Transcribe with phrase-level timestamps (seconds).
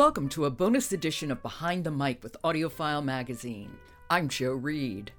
[0.00, 3.70] Welcome to a bonus edition of Behind the Mic with AudioFile Magazine.
[4.08, 5.12] I'm Jo Reed.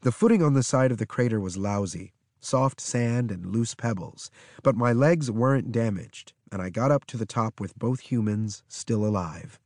[0.00, 4.32] The footing on the side of the crater was lousy soft sand and loose pebbles,
[4.64, 8.64] but my legs weren't damaged, and I got up to the top with both humans
[8.66, 9.60] still alive.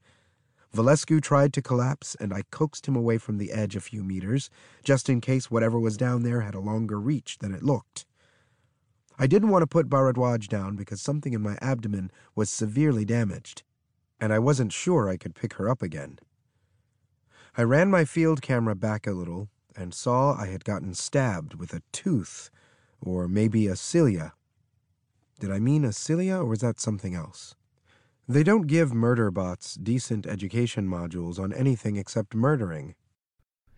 [0.76, 4.50] Volescu tried to collapse, and I coaxed him away from the edge a few meters,
[4.84, 8.04] just in case whatever was down there had a longer reach than it looked.
[9.20, 13.64] I didn't want to put Bharadwaj down because something in my abdomen was severely damaged,
[14.20, 16.20] and I wasn't sure I could pick her up again.
[17.56, 21.72] I ran my field camera back a little and saw I had gotten stabbed with
[21.72, 22.50] a tooth,
[23.00, 24.34] or maybe a cilia.
[25.40, 27.56] Did I mean a cilia, or was that something else?
[28.28, 32.94] They don't give murder bots decent education modules on anything except murdering.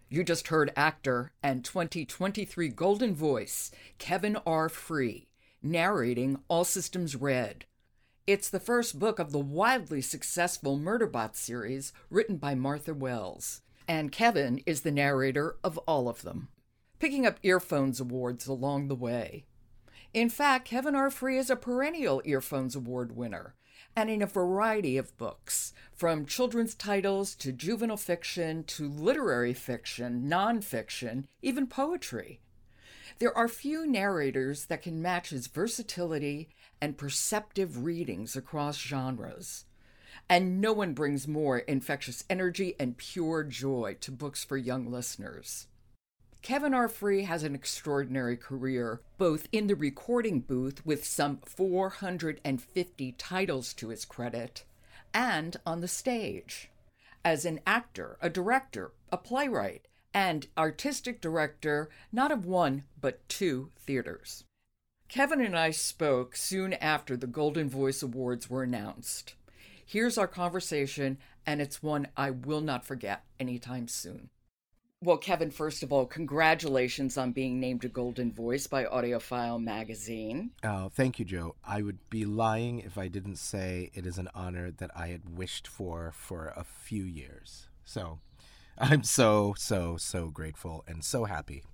[0.09, 4.69] You just heard actor and 2023 Golden Voice, Kevin R.
[4.69, 5.29] Free,
[5.63, 7.67] narrating All Systems Red.
[8.27, 14.13] It's the first book of the wildly successful Murderbot series written by Martha Wells, and
[14.13, 16.49] Kevin is the narrator of all of them,
[16.99, 19.45] picking up Earphones Awards along the way.
[20.15, 21.11] In fact, Kevin R.
[21.11, 23.55] Free is a perennial Earphones Award winner,
[23.95, 30.29] and in a variety of books, from children's titles to juvenile fiction to literary fiction,
[30.29, 32.41] nonfiction, even poetry.
[33.21, 36.49] There are few narrators that can match his versatility
[36.81, 39.67] and perceptive readings across genres.
[40.27, 45.67] And no one brings more infectious energy and pure joy to books for young listeners.
[46.41, 46.89] Kevin R.
[46.89, 53.89] Free has an extraordinary career, both in the recording booth with some 450 titles to
[53.89, 54.65] his credit,
[55.13, 56.71] and on the stage.
[57.23, 63.71] As an actor, a director, a playwright, and artistic director not of one, but two
[63.79, 64.45] theaters.
[65.09, 69.35] Kevin and I spoke soon after the Golden Voice Awards were announced.
[69.85, 74.31] Here's our conversation, and it's one I will not forget anytime soon.
[75.03, 80.51] Well, Kevin, first of all, congratulations on being named a Golden Voice by AudioFile magazine.
[80.63, 81.57] Oh, thank you, Jo.
[81.65, 85.39] I would be lying if I didn't say it is an honor that I had
[85.39, 87.69] wished for for a few years.
[87.83, 88.21] So
[88.81, 91.65] I'm so, so, so grateful and so happy.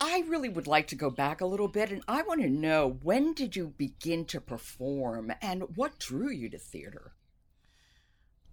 [0.00, 2.98] I really would like to go back a little bit and I want to know
[3.02, 7.12] when did you begin to perform and what drew you to theater?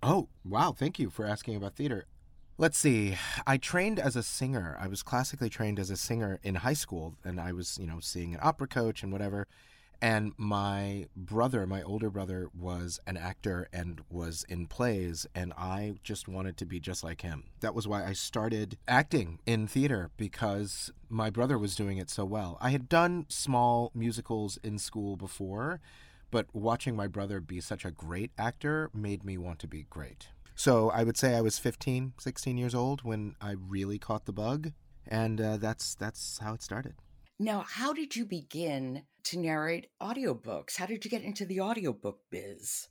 [0.03, 0.73] Oh, wow.
[0.77, 2.05] Thank you for asking about theater.
[2.57, 3.17] Let's see.
[3.47, 4.77] I trained as a singer.
[4.79, 7.99] I was classically trained as a singer in high school, and I was, you know,
[7.99, 9.47] seeing an opera coach and whatever.
[10.01, 15.95] And my brother, my older brother, was an actor and was in plays, and I
[16.03, 17.45] just wanted to be just like him.
[17.61, 22.25] That was why I started acting in theater because my brother was doing it so
[22.25, 22.57] well.
[22.61, 25.79] I had done small musicals in school before,
[26.31, 30.27] but watching my brother be such a great actor made me want to be great.
[30.55, 34.33] So I would say I was 15, 16 years old when I really caught the
[34.33, 34.71] bug,
[35.07, 36.95] and uh, that's that's how it started.
[37.37, 40.77] Now, how did you begin to narrate audiobooks?
[40.77, 42.87] How did you get into the audiobook biz?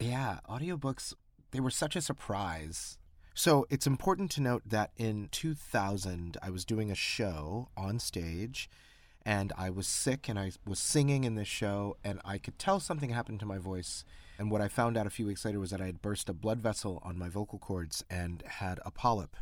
[0.00, 1.14] Yeah, audiobooks
[1.50, 2.98] they were such a surprise.
[3.34, 8.68] So, it's important to note that in 2000 I was doing a show on stage
[9.24, 12.80] and I was sick and I was singing in this show and I could tell
[12.80, 14.04] something happened to my voice
[14.38, 16.32] and what I found out a few weeks later was that I had burst a
[16.32, 19.36] blood vessel on my vocal cords and had a polyp.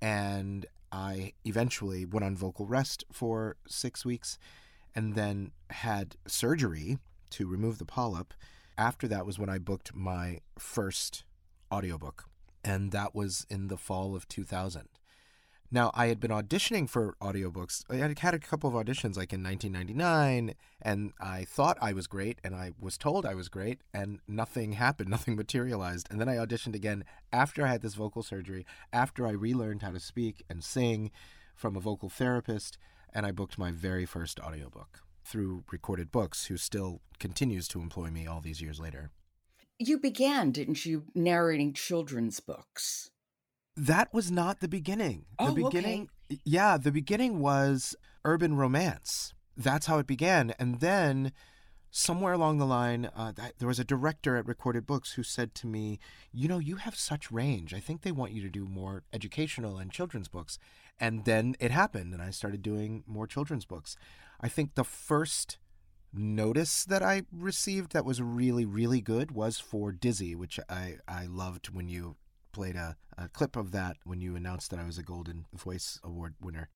[0.00, 4.38] And I eventually went on vocal rest for six weeks
[4.94, 6.98] and then had surgery
[7.30, 8.34] to remove the polyp.
[8.76, 11.24] After that was when I booked my first
[11.72, 12.24] audiobook.
[12.64, 14.88] And that was in the fall of 2000.
[15.74, 17.82] Now, I had been auditioning for audiobooks.
[17.88, 22.06] I had had a couple of auditions like in 1999, and I thought I was
[22.06, 26.08] great, and I was told I was great, and nothing happened, nothing materialized.
[26.10, 29.92] And then I auditioned again after I had this vocal surgery, after I relearned how
[29.92, 31.10] to speak and sing
[31.54, 32.76] from a vocal therapist,
[33.12, 38.10] and I booked my very first audiobook through Recorded Books, who still continues to employ
[38.10, 39.10] me all these years later.
[39.78, 43.10] You began, didn't you, narrating children's books?
[43.76, 45.24] That was not the beginning.
[45.38, 46.08] The Oh, beginning,
[46.44, 49.32] yeah, the beginning was urban romance.
[49.56, 50.50] That's how it began.
[50.58, 51.32] And then
[51.90, 55.54] somewhere along the line, uh, th- there was a director at Recorded Books who said
[55.56, 55.98] to me,
[56.32, 57.72] You know, you have such range.
[57.74, 60.58] I think they want you to do more educational and children's books.
[61.02, 63.96] And then it happened, and I started doing more children's books.
[64.40, 65.58] I think the first
[66.14, 71.26] notice that I received that was really, really good was for Dizzy, which I, I
[71.26, 72.14] loved when you
[72.52, 75.98] played a, a clip of that when you announced that I was a Golden Voice
[76.04, 76.68] Award winner.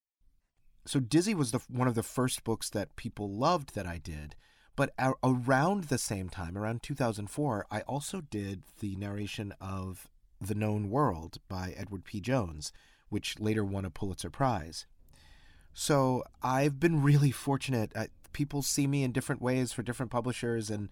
[0.87, 4.34] So Dizzy was the one of the first books that people loved that I did.
[4.75, 10.08] But a- around the same time, around 2004, I also did the narration of
[10.40, 12.20] The Known World by Edward P.
[12.20, 12.73] Jones,
[13.08, 14.86] which later won a Pulitzer Prize.
[15.72, 17.92] So I've been really fortunate.
[17.94, 20.88] I, people see me in different ways for different publishers, and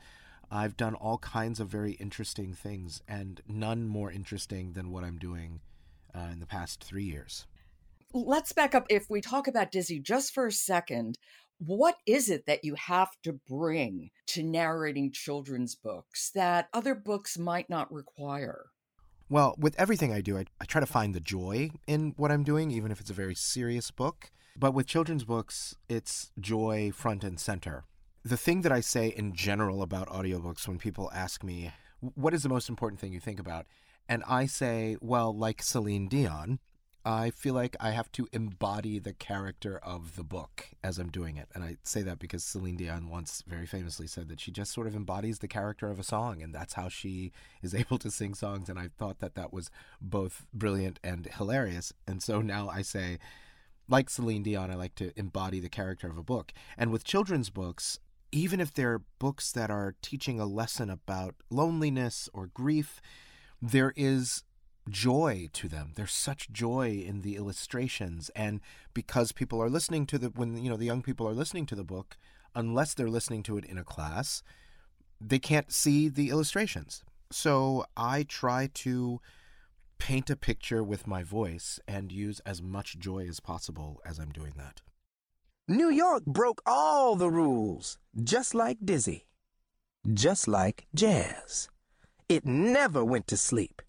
[0.51, 5.19] I've done all kinds of very interesting things, and none more interesting than what I'm
[5.19, 5.61] doing
[6.15, 7.47] uh, in the past three years.
[8.13, 8.87] Let's back up.
[8.91, 11.19] If we talk about Dizzy just for a second,
[11.59, 17.39] what is it that you have to bring to narrating children's books that other books
[17.39, 18.67] might not require?
[19.29, 22.45] Well, with everything I do, I, I try to find the joy in what I'm
[22.45, 24.31] doing, even if it's a very serious book.
[24.57, 27.85] But with children's books, it's joy front and center.
[28.25, 32.43] The thing that I say in general about audiobooks when people ask me, what is
[32.43, 33.67] the most important thing you think about?
[34.09, 36.59] And I say, well, like Celine Dion,
[37.07, 41.37] I feel like I have to embody the character of the book as I'm doing
[41.37, 41.49] it.
[41.55, 44.87] And I say that because Celine Dion once very famously said that she just sort
[44.87, 48.35] of embodies the character of a song, and that's how she is able to sing
[48.35, 48.71] songs.
[48.71, 49.71] And I thought that that was
[50.01, 51.93] both brilliant and hilarious.
[52.07, 53.19] And so now I say,
[53.87, 56.55] like Celine Dion, I like to embody the character of a book.
[56.79, 57.99] And with children's books,
[58.33, 63.03] even if they're books that are teaching a lesson about loneliness or grief,
[63.61, 64.43] there is
[64.89, 65.93] joy to them.
[65.95, 68.61] There's such joy in the illustrations, and
[68.93, 71.75] because people are listening to the when you know the young people are listening to
[71.75, 72.17] the book,
[72.55, 74.43] unless they're listening to it in a class,
[75.21, 77.03] they can't see the illustrations.
[77.31, 79.21] So I try to
[79.99, 84.31] paint a picture with my voice and use as much joy as possible as I'm
[84.31, 84.83] doing that.
[85.67, 89.25] New York broke all the rules, just like Dizzy,
[90.13, 91.71] just like jazz.
[92.29, 93.81] It never went to sleep.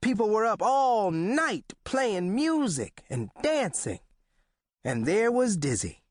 [0.00, 4.00] People were up all night playing music and dancing.
[4.82, 6.02] And there was Dizzy,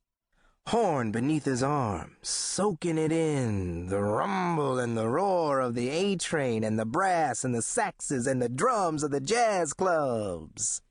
[0.67, 6.15] horn beneath his arm, soaking it in, the rumble and the roar of the A
[6.17, 10.83] train and the brass and the saxes and the drums of the jazz clubs.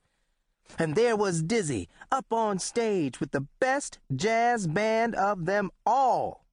[0.77, 6.45] And there was Dizzy up on stage with the best jazz band of them all.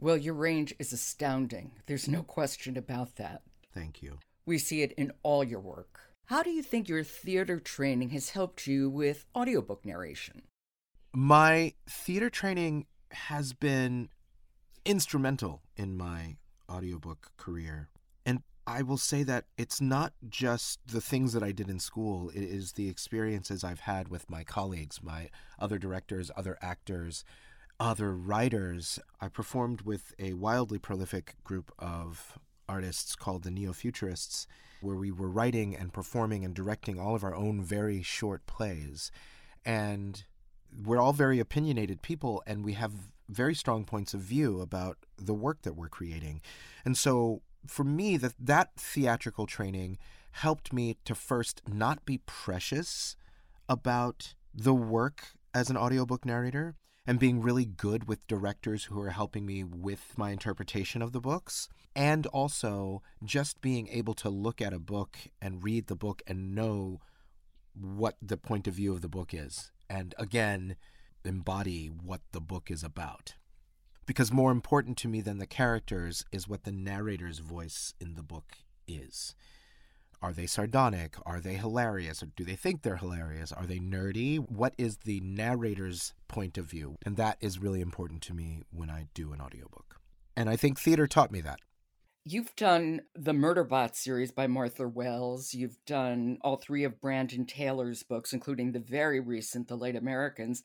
[0.00, 1.70] Well, your range is astounding.
[1.86, 3.42] There's no question about that.
[3.72, 4.18] Thank you.
[4.44, 6.00] We see it in all your work.
[6.26, 10.42] How do you think your theater training has helped you with audiobook narration?
[11.12, 14.08] My theater training has been
[14.84, 16.36] instrumental in my
[16.70, 17.90] audiobook career.
[18.24, 22.30] And I will say that it's not just the things that I did in school,
[22.30, 27.24] it is the experiences I've had with my colleagues, my other directors, other actors,
[27.78, 28.98] other writers.
[29.20, 32.38] I performed with a wildly prolific group of
[32.68, 34.46] artists called the Neo Futurists,
[34.80, 39.10] where we were writing and performing and directing all of our own very short plays.
[39.64, 40.24] And
[40.84, 42.92] we're all very opinionated people and we have
[43.28, 46.40] very strong points of view about the work that we're creating.
[46.84, 49.98] And so for me that that theatrical training
[50.32, 53.16] helped me to first not be precious
[53.68, 56.74] about the work as an audiobook narrator
[57.06, 61.20] and being really good with directors who are helping me with my interpretation of the
[61.20, 66.22] books and also just being able to look at a book and read the book
[66.26, 67.00] and know
[67.74, 70.76] what the point of view of the book is and again
[71.24, 73.34] embody what the book is about.
[74.06, 78.22] Because more important to me than the characters is what the narrator's voice in the
[78.22, 78.56] book
[78.86, 79.34] is
[80.22, 81.16] are they sardonic?
[81.26, 82.22] Are they hilarious?
[82.22, 83.52] Or do they think they're hilarious?
[83.52, 84.38] Are they nerdy?
[84.38, 86.96] What is the narrator's point of view?
[87.04, 89.96] And that is really important to me when i do an audiobook.
[90.36, 91.60] And i think theater taught me that.
[92.24, 95.54] You've done the Murderbot series by Martha Wells.
[95.54, 100.62] You've done all three of Brandon Taylor's books, including the very recent, The Late Americans.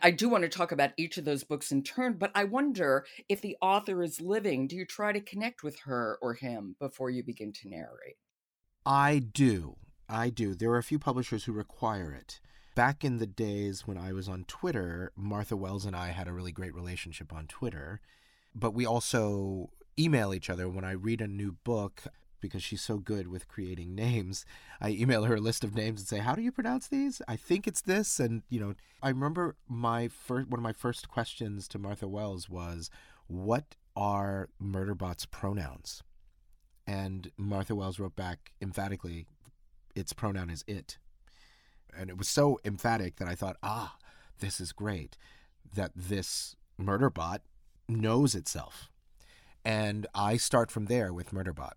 [0.00, 3.06] I do want to talk about each of those books in turn, but I wonder
[3.28, 7.08] if the author is living, do you try to connect with her or him before
[7.08, 8.16] you begin to narrate?
[8.86, 9.76] I do.
[10.08, 10.54] I do.
[10.54, 12.40] There are a few publishers who require it.
[12.76, 16.32] Back in the days when I was on Twitter, Martha Wells and I had a
[16.32, 18.00] really great relationship on Twitter.
[18.54, 22.04] But we also email each other when I read a new book
[22.40, 24.44] because she's so good with creating names.
[24.80, 27.20] I email her a list of names and say, "How do you pronounce these?
[27.26, 31.08] I think it's this." And you know, I remember my first one of my first
[31.08, 32.88] questions to Martha Wells was,
[33.26, 36.04] "What are Murderbot's pronouns?"
[36.86, 39.26] And Martha Wells wrote back emphatically,
[39.94, 40.98] "Its pronoun is it."
[41.96, 43.96] And it was so emphatic that I thought, "Ah,
[44.38, 45.16] this is great
[45.74, 47.40] that this Murderbot
[47.88, 48.90] knows itself."
[49.64, 51.72] And I start from there with Murderbot.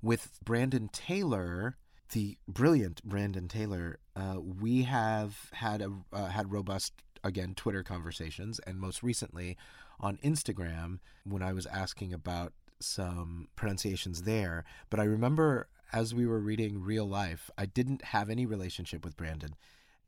[0.00, 1.76] With Brandon Taylor,
[2.10, 8.58] the brilliant Brandon Taylor, uh, we have had a uh, had robust again Twitter conversations,
[8.60, 9.56] and most recently
[10.00, 12.52] on Instagram when I was asking about
[12.84, 14.64] some pronunciations there.
[14.90, 19.16] But I remember as we were reading Real Life, I didn't have any relationship with
[19.16, 19.54] Brandon.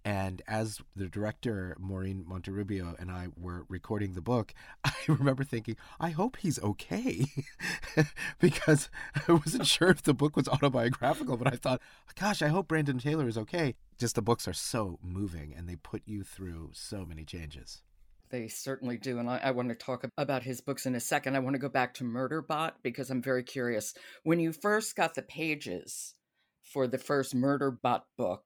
[0.07, 4.52] And as the director, Maureen Monterrubio, and I were recording the book,
[4.85, 7.26] I remember thinking, I hope he's okay.
[8.38, 8.90] because
[9.26, 11.81] I wasn't sure if the book was autobiographical, but I thought,
[12.19, 13.76] gosh, I hope Brandon Taylor is okay.
[13.99, 17.83] Just the books are so moving and they put you through so many changes.
[18.31, 19.19] They certainly do.
[19.19, 21.37] And I, I, want to talk about his books in a second.
[21.37, 23.95] I want to go back to Murderbot because I'm very curious.
[24.25, 26.14] When you first got the pages
[26.62, 28.45] for the first Murderbot book,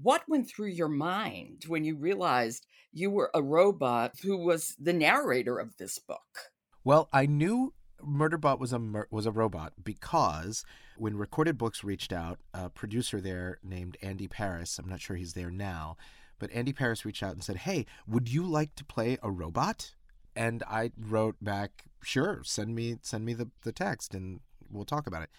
[0.00, 4.92] what went through your mind when you realized you were a robot who was the
[4.92, 6.52] narrator of this book?
[6.84, 8.80] Well, I knew Murderbot was a
[9.10, 10.64] was a robot because
[10.96, 15.32] when Recorded Books reached out, a producer there named Andy Paris, I'm not sure he's
[15.32, 15.96] there now,
[16.38, 19.94] but Andy Paris reached out and said, "Hey, would you like to play a robot?"
[20.34, 24.40] And I wrote back, "Sure, send me send me the the text and
[24.70, 25.30] we'll talk about it."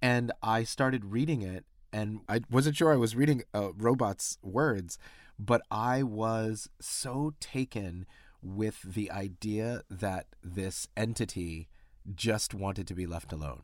[0.00, 4.38] And I started reading it and I wasn't sure I was reading a uh, robot's
[4.42, 4.98] words,
[5.38, 8.06] but I was so taken
[8.42, 11.68] with the idea that this entity
[12.14, 13.62] just wanted to be left alone,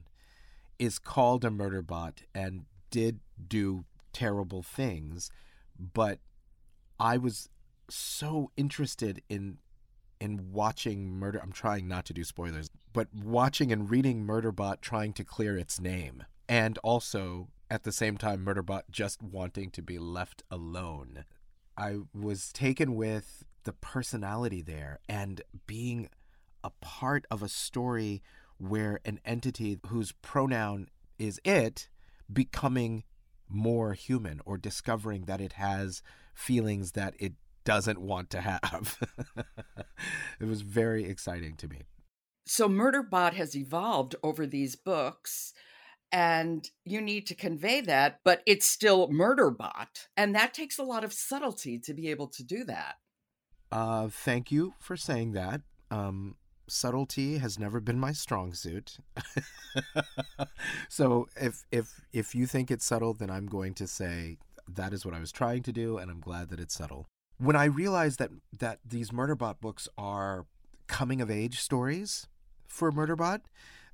[0.79, 5.31] is called a murder bot and did do terrible things,
[5.79, 6.21] but
[6.99, 7.49] I was
[7.89, 9.59] so interested in
[10.21, 15.13] in watching murder I'm trying not to do spoilers, but watching and reading Murderbot trying
[15.13, 19.99] to clear its name and also at the same time Murderbot just wanting to be
[19.99, 21.25] left alone.
[21.77, 26.09] I was taken with the personality there and being
[26.65, 28.23] a part of a story
[28.57, 30.89] where an entity whose pronoun
[31.19, 31.89] is it
[32.33, 33.05] becoming
[33.49, 36.03] more human or discovering that it has
[36.39, 37.33] feelings that it
[37.65, 38.99] doesn't want to have.
[40.41, 41.83] it was very exciting to me.
[42.47, 45.53] So Murderbot has evolved over these books
[46.11, 51.05] and you need to convey that but it's still murderbot and that takes a lot
[51.05, 52.95] of subtlety to be able to do that
[53.73, 56.35] uh thank you for saying that um
[56.67, 58.97] subtlety has never been my strong suit
[60.89, 65.05] so if if if you think it's subtle then i'm going to say that is
[65.05, 67.07] what i was trying to do and i'm glad that it's subtle
[67.39, 70.47] when i realized that that these murderbot books are
[70.87, 72.27] coming of age stories
[72.67, 73.41] for murderbot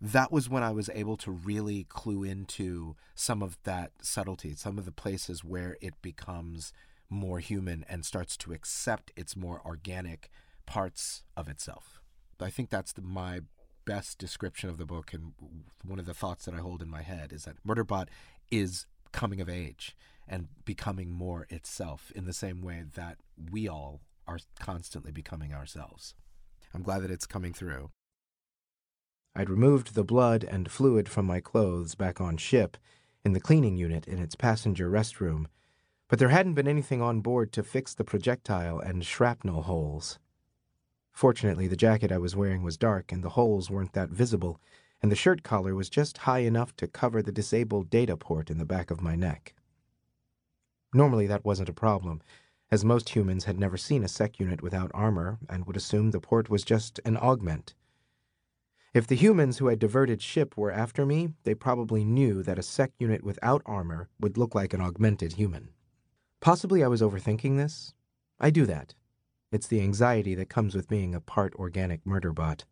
[0.00, 4.76] that was when I was able to really clue into some of that subtlety, some
[4.76, 6.74] of the places where it becomes
[7.08, 10.30] more human and starts to accept its more organic
[10.66, 12.02] parts of itself.
[12.38, 13.40] I think that's the, my
[13.86, 15.32] best description of the book, and
[15.82, 18.08] one of the thoughts that I hold in my head is that Murderbot
[18.50, 19.96] is coming of age
[20.28, 23.18] and becoming more itself in the same way that
[23.50, 26.14] we all are constantly becoming ourselves.
[26.72, 27.90] I'm glad that it's coming through.
[29.36, 32.76] I'd removed the blood and fluid from my clothes back on ship,
[33.24, 35.46] in the cleaning unit in its passenger restroom,
[36.08, 40.18] but there hadn't been anything on board to fix the projectile and shrapnel holes.
[41.10, 44.60] Fortunately, the jacket I was wearing was dark and the holes weren't that visible,
[45.02, 48.58] and the shirt collar was just high enough to cover the disabled data port in
[48.58, 49.54] the back of my neck.
[50.94, 52.22] Normally, that wasn't a problem,
[52.70, 56.20] as most humans had never seen a sec unit without armor and would assume the
[56.20, 57.74] port was just an augment.
[58.94, 62.62] If the humans who had diverted ship were after me, they probably knew that a
[62.62, 65.70] sec unit without armor would look like an augmented human.
[66.40, 67.92] Possibly I was overthinking this.
[68.38, 68.94] I do that.
[69.50, 72.66] It's the anxiety that comes with being a part organic murder bot.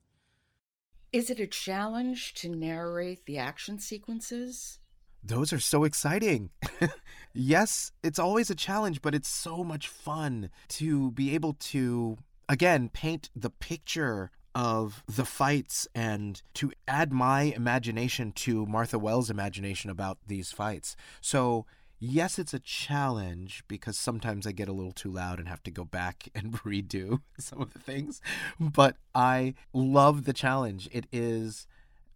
[1.12, 4.78] Is it a challenge to narrate the action sequences?
[5.24, 6.50] Those are so exciting.
[7.32, 12.88] yes, it's always a challenge, but it's so much fun to be able to, again,
[12.88, 19.90] paint the picture of the fights and to add my imagination to Martha Wells' imagination
[19.90, 20.96] about these fights.
[21.20, 21.66] So,
[21.98, 25.70] yes, it's a challenge because sometimes I get a little too loud and have to
[25.70, 28.20] go back and redo some of the things,
[28.58, 30.88] but I love the challenge.
[30.92, 31.66] It is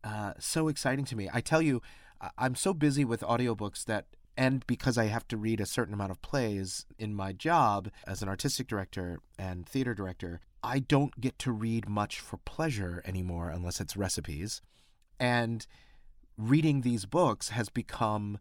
[0.05, 1.31] uh, so exciting to me.
[1.33, 1.81] I tell you,
[2.39, 4.07] I'm so busy with audiobooks that
[4.37, 8.21] and because I have to read a certain amount of plays in my job as
[8.21, 13.49] an artistic director and theater director, I don't get to read much for pleasure anymore
[13.49, 14.61] unless it's recipes.
[15.19, 15.67] And
[16.37, 18.39] reading these books has become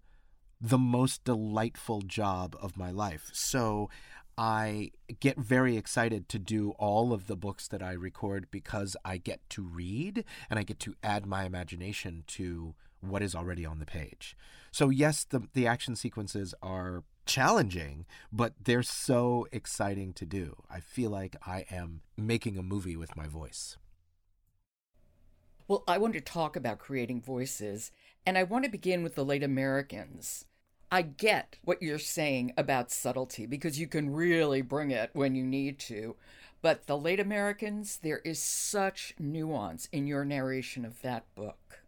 [0.59, 3.29] the most delightful job of my life.
[3.31, 3.89] So
[4.37, 4.91] I
[5.21, 9.47] get very excited to do all of the books that I record because I get
[9.51, 12.75] to read and I get to add my imagination to
[13.09, 14.35] what is already on the page.
[14.71, 20.63] So yes, the the action sequences are challenging, but they're so exciting to do.
[20.69, 23.77] I feel like I am making a movie with my voice.
[25.67, 27.91] Well, I want to talk about creating voices,
[28.25, 30.45] and I want to begin with the late Americans.
[30.91, 35.43] I get what you're saying about subtlety because you can really bring it when you
[35.43, 36.15] need to.
[36.61, 41.84] But the late Americans, there is such nuance in your narration of that book.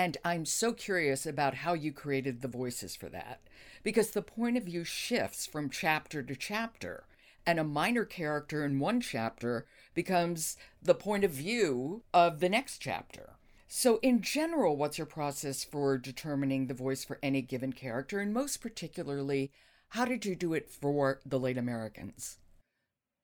[0.00, 3.42] And I'm so curious about how you created the voices for that,
[3.82, 7.04] because the point of view shifts from chapter to chapter,
[7.44, 12.78] and a minor character in one chapter becomes the point of view of the next
[12.78, 13.34] chapter.
[13.68, 18.20] So, in general, what's your process for determining the voice for any given character?
[18.20, 19.52] And most particularly,
[19.88, 22.38] how did you do it for the late Americans?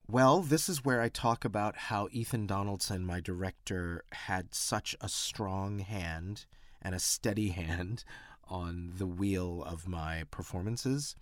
[0.07, 5.09] Well, this is where I talk about how Ethan Donaldson, my director, had such a
[5.09, 6.45] strong hand
[6.81, 8.03] and a steady hand
[8.49, 11.15] on the wheel of my performances.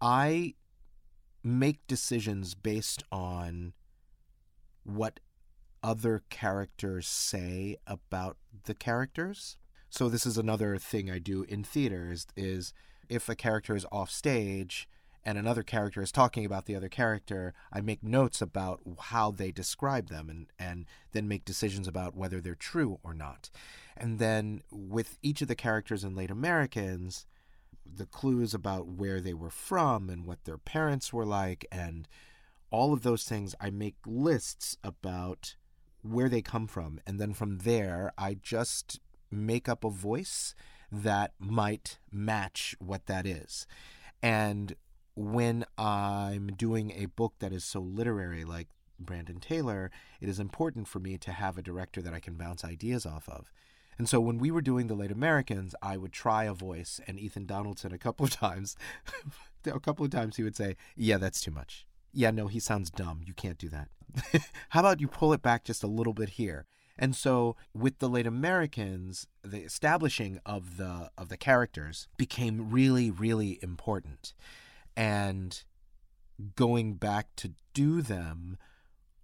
[0.00, 0.54] I
[1.42, 3.72] make decisions based on
[4.84, 5.20] what
[5.82, 9.56] other characters say about the characters.
[9.90, 12.72] So this is another thing I do in theater is, is
[13.08, 14.88] if a character is off stage
[15.28, 19.52] and another character is talking about the other character, I make notes about how they
[19.52, 23.50] describe them and, and then make decisions about whether they're true or not.
[23.94, 27.26] And then with each of the characters in Late Americans,
[27.84, 32.08] the clues about where they were from and what their parents were like and
[32.70, 35.56] all of those things, I make lists about
[36.00, 37.00] where they come from.
[37.06, 38.98] And then from there, I just
[39.30, 40.54] make up a voice
[40.90, 43.66] that might match what that is.
[44.22, 44.74] And
[45.18, 48.68] when I'm doing a book that is so literary, like
[49.00, 52.64] Brandon Taylor, it is important for me to have a director that I can bounce
[52.64, 53.50] ideas off of.
[53.98, 57.18] And so when we were doing The Late Americans, I would try a voice, and
[57.18, 58.76] Ethan Donaldson, a couple of times,
[59.66, 61.84] a couple of times, he would say, Yeah, that's too much.
[62.12, 63.22] Yeah, no, he sounds dumb.
[63.26, 63.88] You can't do that.
[64.68, 66.66] How about you pull it back just a little bit here?
[66.96, 73.10] And so with the late Americans, the establishing of the of the characters became really,
[73.10, 74.32] really important
[74.98, 75.62] and
[76.56, 78.58] going back to do them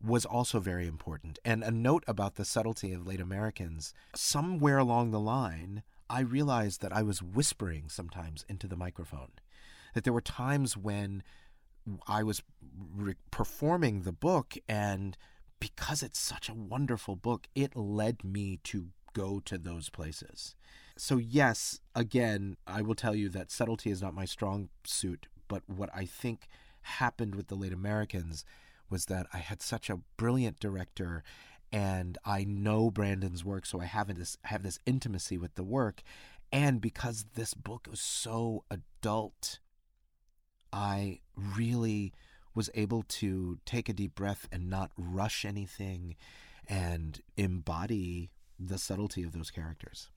[0.00, 1.40] was also very important.
[1.44, 6.80] And a note about the subtlety of late Americans somewhere along the line, I realized
[6.82, 9.32] that I was whispering sometimes into the microphone.
[9.94, 11.24] That there were times when
[12.06, 12.40] I was
[12.94, 15.16] re- performing the book, and
[15.58, 20.54] because it's such a wonderful book, it led me to go to those places.
[20.96, 25.62] So, yes, again, I will tell you that subtlety is not my strong suit, but
[25.68, 26.48] what I think
[26.82, 28.44] happened with the late Americans
[28.90, 31.22] was that I had such a brilliant director
[31.70, 36.02] and I know Brandon's work, so I have this have this intimacy with the work.
[36.50, 39.60] And because this book was so adult,
[40.72, 42.12] I really
[42.52, 46.16] was able to take a deep breath and not rush anything
[46.68, 50.10] and embody the subtlety of those characters.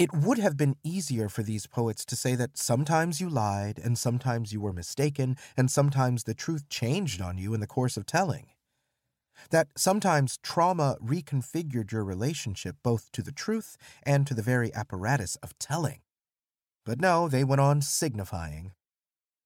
[0.00, 3.98] It would have been easier for these poets to say that sometimes you lied, and
[3.98, 8.06] sometimes you were mistaken, and sometimes the truth changed on you in the course of
[8.06, 8.46] telling.
[9.50, 15.36] That sometimes trauma reconfigured your relationship both to the truth and to the very apparatus
[15.42, 16.00] of telling.
[16.86, 18.72] But no, they went on signifying,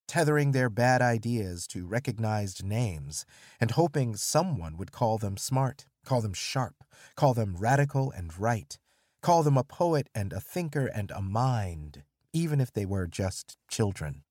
[0.07, 3.27] tethering their bad ideas to recognized names,
[3.59, 6.85] and hoping someone would call them smart, call them sharp,
[7.17, 8.79] call them radical and right
[9.25, 12.03] Call them a poet and a thinker and a mind,
[12.35, 14.23] even if they were just children.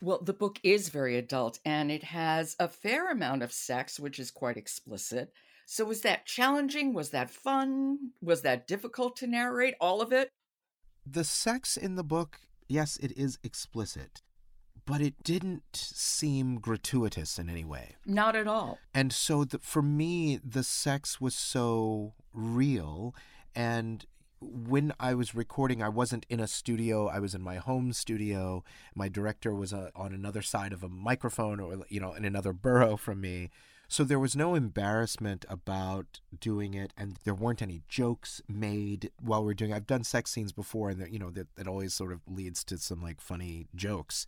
[0.00, 4.18] Well, the book is very adult and it has a fair amount of sex, which
[4.18, 5.34] is quite explicit,
[5.66, 6.92] So was that challenging?
[6.92, 8.12] Was that fun?
[8.22, 9.74] Was that difficult to narrate?
[9.80, 10.28] All of it?
[11.06, 14.22] The sex in the book, yes, it is explicit,
[14.86, 17.96] but it didn't seem gratuitous in any way.
[18.06, 18.78] Not at all.
[18.92, 23.14] And so the, for me, the sex was so real.
[23.54, 24.04] And
[24.40, 27.08] when I was recording, I wasn't in a studio.
[27.08, 28.64] I was in my home studio.
[28.94, 32.52] My director was uh, on another side of a microphone or, you know, in another
[32.52, 33.50] borough from me.
[33.88, 39.44] So there was no embarrassment about doing it, and there weren't any jokes made while
[39.44, 39.72] we are doing.
[39.72, 42.78] I've done sex scenes before, and you know that that always sort of leads to
[42.78, 44.26] some like funny jokes,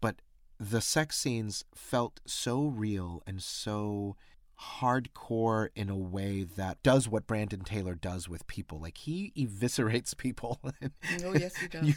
[0.00, 0.16] but
[0.58, 4.16] the sex scenes felt so real and so
[4.60, 8.80] hardcore in a way that does what Brandon Taylor does with people.
[8.80, 10.60] Like he eviscerates people.
[11.24, 11.86] oh yes, he does.
[11.86, 11.94] You,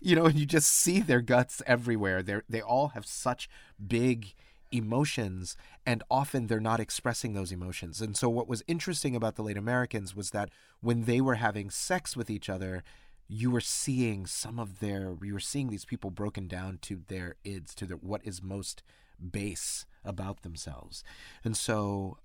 [0.00, 2.22] you know, and you just see their guts everywhere.
[2.22, 3.48] They they all have such
[3.86, 4.34] big
[4.72, 8.00] emotions and often they're not expressing those emotions.
[8.00, 11.70] And so what was interesting about the late Americans was that when they were having
[11.70, 12.84] sex with each other,
[13.28, 17.36] you were seeing some of their you were seeing these people broken down to their
[17.44, 18.82] ids to their what is most
[19.30, 21.04] base about themselves.
[21.44, 22.18] And so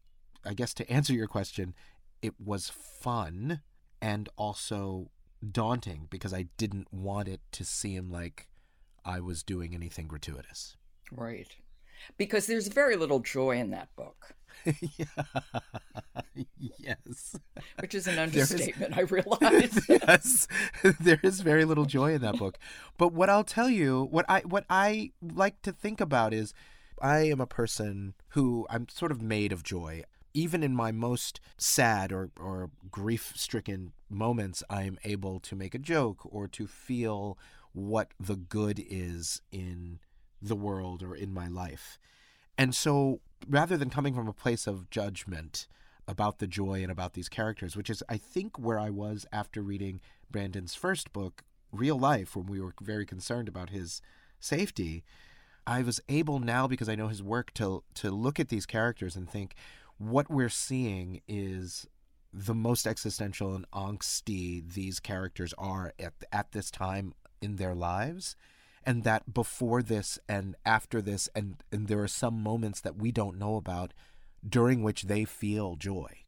[0.46, 1.74] I guess to answer your question,
[2.22, 3.62] it was fun
[4.02, 5.12] and also
[5.52, 8.48] daunting because I didn't want it to seem like
[9.04, 10.76] I was doing anything gratuitous.
[11.12, 11.56] Right
[12.18, 14.36] because there's very little joy in that book.
[16.58, 17.36] yes.
[17.80, 19.80] Which is an understatement, is, I realize.
[19.90, 20.48] yes.
[21.00, 22.58] There is very little joy in that book.
[22.98, 26.54] But what I'll tell you, what I what I like to think about is
[27.01, 30.03] I am a person who I'm sort of made of joy.
[30.34, 35.73] Even in my most sad or, or grief stricken moments, I am able to make
[35.73, 37.38] a joke or to feel
[37.73, 39.99] what the good is in
[40.41, 41.97] the world or in my life.
[42.58, 45.67] And so rather than coming from a place of judgment
[46.08, 49.62] about the joy and about these characters, which is, I think, where I was after
[49.62, 54.01] reading Brandon's first book, Real Life, when we were very concerned about his
[54.39, 55.03] safety,
[55.67, 59.15] I was able now, because I know his work, to, to look at these characters
[59.15, 59.56] and think
[59.97, 61.88] what we're seeing is
[62.32, 68.36] the most existential and angsty these characters are at, at this time in their lives.
[68.86, 73.12] And that before this and after this and, and there are some moments that we
[73.12, 73.93] don't know about
[74.47, 76.25] during which they feel joy.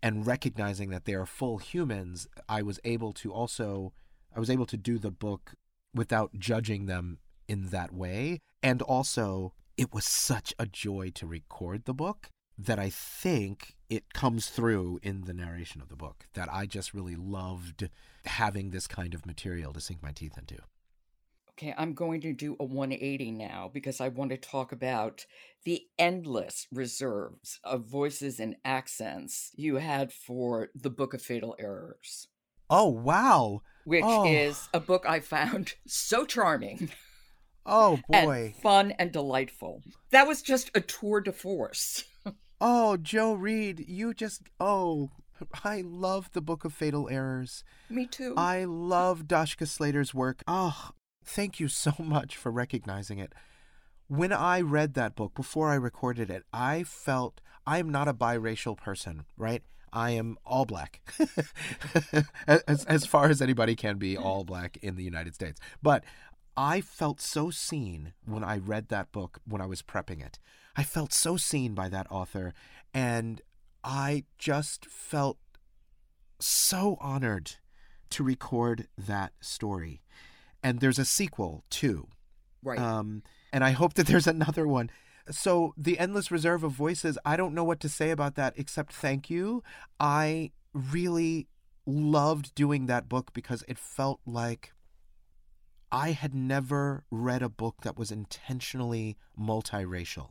[0.00, 3.92] And recognizing that they are full humans i was able to also
[4.34, 5.54] i was able to do the book
[5.94, 11.84] without judging them in that way and also it was such a joy to record
[11.84, 12.28] the book
[12.58, 16.94] that i think it comes through in the narration of the book that i just
[16.94, 17.88] really loved
[18.24, 20.58] having this kind of material to sink my teeth into
[21.58, 25.26] Okay, I'm going to do a 180 now because I want to talk about
[25.64, 32.28] the endless reserves of voices and accents you had for the Book of Fatal Errors.
[32.70, 33.62] Oh, wow.
[33.84, 34.26] Which oh.
[34.26, 36.90] is a book I found so charming.
[37.64, 38.52] Oh, boy.
[38.54, 39.82] And fun and delightful.
[40.10, 42.04] That was just a tour de force.
[42.60, 44.42] oh, Jo Reed, you just.
[44.60, 45.10] Oh,
[45.64, 47.64] I love the Book of Fatal Errors.
[47.90, 48.34] Me too.
[48.36, 50.42] I love Dashka Slater's work.
[50.46, 50.90] Oh,
[51.24, 53.32] Thank you so much for recognizing it.
[54.08, 58.14] When I read that book before I recorded it, I felt I am not a
[58.14, 59.62] biracial person, right?
[59.94, 61.02] I am all black,
[62.46, 65.60] as, as far as anybody can be all black in the United States.
[65.82, 66.02] But
[66.56, 70.38] I felt so seen when I read that book when I was prepping it.
[70.76, 72.54] I felt so seen by that author,
[72.94, 73.40] and
[73.84, 75.38] I just felt
[76.38, 77.52] so honored
[78.10, 80.02] to record that story
[80.62, 82.08] and there's a sequel too.
[82.62, 82.78] Right.
[82.78, 84.90] Um, and I hope that there's another one.
[85.30, 88.92] So the endless reserve of voices, I don't know what to say about that except
[88.92, 89.62] thank you.
[90.00, 91.48] I really
[91.86, 94.72] loved doing that book because it felt like
[95.92, 100.30] I had never read a book that was intentionally multiracial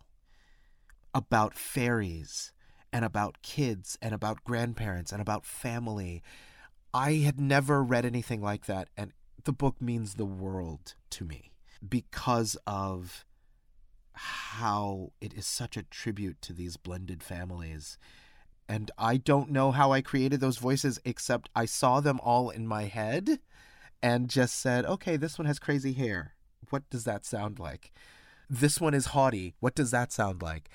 [1.14, 2.52] about fairies
[2.92, 6.24] and about kids and about grandparents and about family.
[6.96, 11.52] I had never read anything like that and the book means the world to me
[11.88, 13.24] because of
[14.14, 18.00] how it is such a tribute to these blended families.
[18.68, 22.68] And I don't know how I created those voices, except I saw them all in
[22.68, 23.40] my head
[24.02, 26.34] and just said, okay, this one has crazy hair.
[26.70, 27.92] What does that sound like?
[28.50, 29.56] This one is haughty.
[29.60, 30.70] What does that sound like?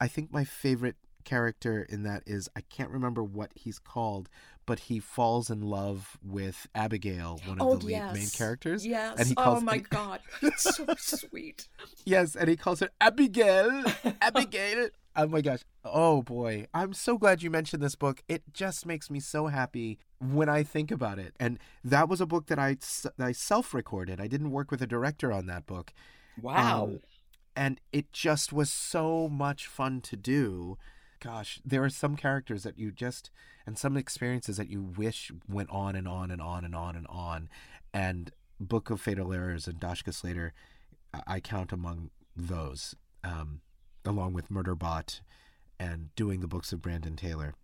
[0.00, 4.30] I think my favorite character in that is I can't remember what he's called,
[4.64, 8.14] but he falls in love with Abigail, one of oh, the lead yes.
[8.14, 8.86] main characters.
[8.86, 9.18] Yes.
[9.18, 11.68] And he oh calls oh my god, it's so sweet.
[12.04, 13.84] Yes, and he calls her Abigail.
[14.22, 14.88] Abigail.
[15.16, 15.60] Oh my gosh.
[15.84, 16.66] Oh boy.
[16.74, 18.22] I'm so glad you mentioned this book.
[18.28, 21.34] It just makes me so happy when I think about it.
[21.40, 22.76] And that was a book that I,
[23.18, 24.20] I self recorded.
[24.20, 25.92] I didn't work with a director on that book.
[26.40, 26.84] Wow.
[26.84, 27.00] Um,
[27.56, 30.76] and it just was so much fun to do.
[31.20, 33.30] Gosh, there are some characters that you just,
[33.66, 37.06] and some experiences that you wish went on and on and on and on and
[37.08, 37.48] on.
[37.94, 40.52] And Book of Fatal Errors and Dashka Slater,
[41.26, 43.62] I count among those, um,
[44.06, 45.20] along with Murderbot
[45.78, 47.54] and doing the books of Brandon Taylor.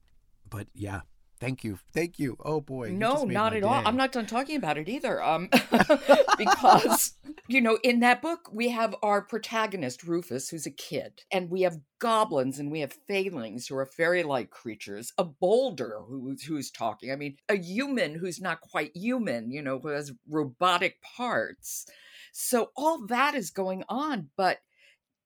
[0.48, 1.02] But yeah,
[1.42, 1.80] Thank you.
[1.92, 2.36] Thank you.
[2.44, 2.92] Oh boy.
[2.92, 3.66] No, not at day.
[3.66, 3.82] all.
[3.84, 5.20] I'm not done talking about it either.
[5.20, 5.48] Um
[6.38, 7.14] because
[7.48, 11.62] you know, in that book we have our protagonist Rufus who's a kid and we
[11.62, 17.10] have goblins and we have feylings who are fairy-like creatures, a boulder who's who's talking.
[17.10, 21.86] I mean, a human who's not quite human, you know, who has robotic parts.
[22.30, 24.58] So all that is going on, but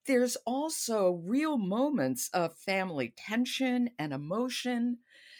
[0.06, 4.98] there's also real moments of family tension and emotion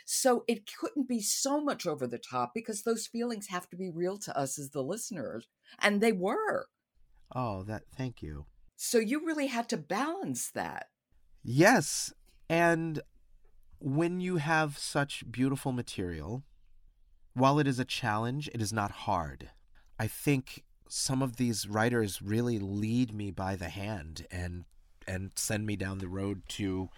[0.08, 3.90] so it couldn't be so much over the top because those feelings have to be
[3.90, 5.48] real to us as the listeners.
[5.80, 6.68] And they were.
[7.34, 8.46] Oh, that thank you.
[8.76, 10.86] So you really had to balance that.
[11.42, 12.14] Yes.
[12.48, 13.00] And
[13.80, 16.44] when you have such beautiful material,
[17.34, 19.50] while it is a challenge, it is not hard.
[19.98, 24.64] I think some of these writers really lead me by the hand and
[25.08, 26.88] and send me down the road to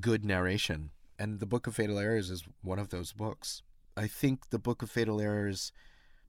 [0.00, 3.62] good narration and the Book of Fatal Errors is one of those books.
[3.96, 5.72] I think the Book of Fatal Errors,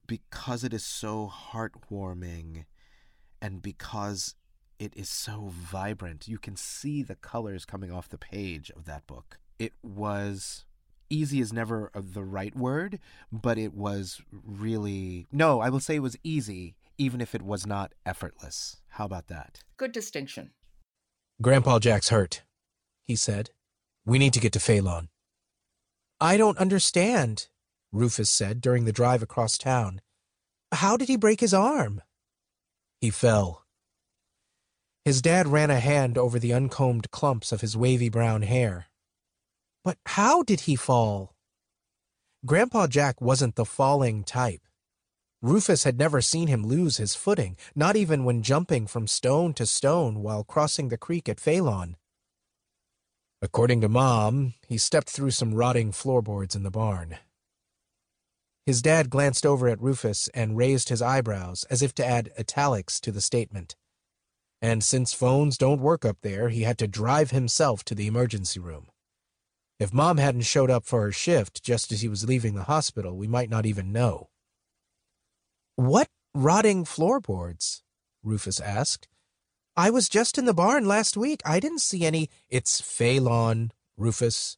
[0.06, 2.64] because it is so heartwarming
[3.42, 4.34] and because
[4.78, 9.06] it is so vibrant, you can see the colors coming off the page of that
[9.06, 9.38] book.
[9.58, 10.64] It was
[11.08, 12.98] easy is never the right word,
[13.32, 17.66] but it was really, no, I will say it was easy, even if it was
[17.66, 18.78] not effortless.
[18.88, 19.60] How about that?
[19.76, 20.52] Good distinction.
[21.42, 22.42] Grandpa Jack's hurt,
[23.04, 23.50] he said.
[24.04, 25.08] We need to get to Feylawn.
[26.20, 27.48] I don't understand,
[27.92, 30.00] Rufus said during the drive across town.
[30.72, 32.02] How did he break his arm?
[33.00, 33.64] He fell.
[35.04, 38.86] His dad ran a hand over the uncombed clumps of his wavy brown hair.
[39.84, 41.36] But how did he fall?
[42.44, 44.62] Grandpa Jack wasn't the falling type.
[45.42, 49.66] Rufus had never seen him lose his footing, not even when jumping from stone to
[49.66, 51.96] stone while crossing the creek at Feylawn.
[53.42, 57.18] According to Mom, he stepped through some rotting floorboards in the barn.
[58.64, 62.98] His dad glanced over at Rufus and raised his eyebrows as if to add italics
[63.00, 63.76] to the statement.
[64.62, 68.58] And since phones don't work up there, he had to drive himself to the emergency
[68.58, 68.88] room.
[69.78, 73.16] If Mom hadn't showed up for her shift just as he was leaving the hospital,
[73.16, 74.30] we might not even know.
[75.76, 77.82] What rotting floorboards?
[78.22, 79.08] Rufus asked.
[79.76, 81.42] I was just in the barn last week.
[81.44, 82.30] I didn't see any.
[82.48, 84.56] It's Feylawn, Rufus.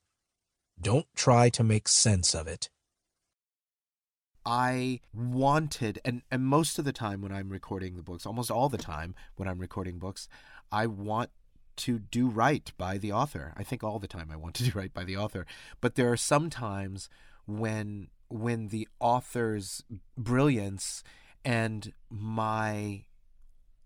[0.81, 2.71] Don't try to make sense of it.
[4.47, 8.69] I wanted, and, and most of the time when I'm recording the books, almost all
[8.69, 10.29] the time when I'm recording books,
[10.71, 11.31] I want
[11.79, 13.53] to do right by the author.
[13.57, 15.47] I think all the time I want to do right by the author.
[15.81, 17.09] But there are some times
[17.45, 19.83] when when the author's
[20.17, 21.03] brilliance
[21.45, 23.05] and my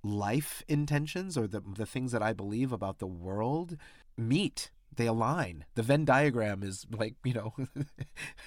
[0.04, 3.76] life intentions or the the things that I believe about the world
[4.16, 4.70] meet.
[4.94, 5.64] They align.
[5.74, 7.54] The Venn diagram is like you know,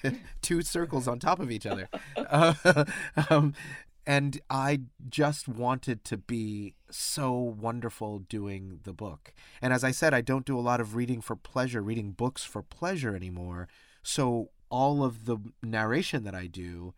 [0.42, 1.88] two circles on top of each other.
[2.16, 2.84] Uh,
[3.30, 3.54] um,
[4.06, 9.34] and I just wanted to be so wonderful doing the book.
[9.60, 12.44] And as I said, I don't do a lot of reading for pleasure, reading books
[12.44, 13.66] for pleasure anymore.
[14.04, 16.94] So all of the narration that I do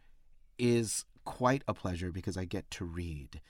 [0.58, 3.40] is quite a pleasure because I get to read.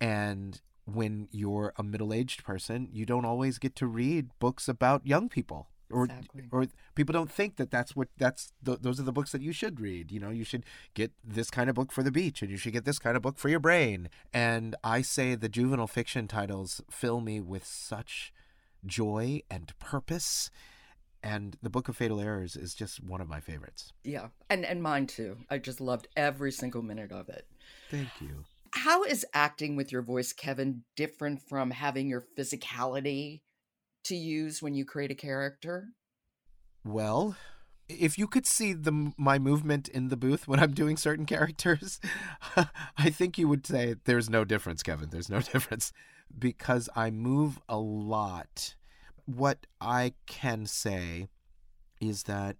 [0.00, 5.28] And when you're a middle-aged person, you don't always get to read books about young
[5.28, 5.68] people.
[5.90, 6.44] Or, exactly.
[6.50, 9.52] or people don't think that that's what that's th- those are the books that you
[9.52, 12.50] should read you know you should get this kind of book for the beach and
[12.50, 15.86] you should get this kind of book for your brain and i say the juvenile
[15.86, 18.32] fiction titles fill me with such
[18.86, 20.50] joy and purpose
[21.22, 24.82] and the book of fatal errors is just one of my favorites yeah and and
[24.82, 27.46] mine too i just loved every single minute of it
[27.90, 33.42] thank you how is acting with your voice, Kevin, different from having your physicality
[34.04, 35.88] to use when you create a character?
[36.84, 37.36] Well,
[37.88, 42.00] if you could see the my movement in the booth when I'm doing certain characters,
[42.96, 45.10] I think you would say there's no difference, Kevin.
[45.10, 45.92] There's no difference
[46.36, 48.74] because I move a lot.
[49.26, 51.28] What I can say
[52.00, 52.56] is that